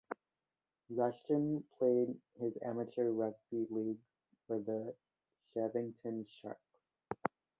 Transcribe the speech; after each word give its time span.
Rushton 0.89 1.63
played 1.77 2.17
his 2.39 2.53
amateur 2.63 3.11
rugby 3.11 3.67
league 3.69 3.99
for 4.47 4.57
the 4.57 4.95
Shevington 5.53 6.25
Sharks. 6.41 6.79